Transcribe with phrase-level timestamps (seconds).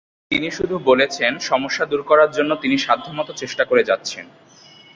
[0.31, 4.25] তিনি শুধু বলেছেন, সমস্যা দূর করার জন্য তিনি সাধ্যমতো চেষ্টা করে যাচ্ছেন।